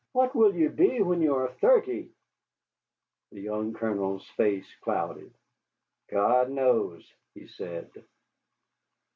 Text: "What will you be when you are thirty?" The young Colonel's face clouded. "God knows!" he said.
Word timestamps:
"What 0.13 0.33
will 0.35 0.55
you 0.55 0.69
be 0.69 0.99
when 1.03 1.21
you 1.21 1.35
are 1.35 1.51
thirty?" 1.61 2.09
The 3.31 3.39
young 3.39 3.71
Colonel's 3.71 4.25
face 4.29 4.65
clouded. 4.81 5.31
"God 6.09 6.49
knows!" 6.49 7.13
he 7.35 7.45
said. 7.45 7.91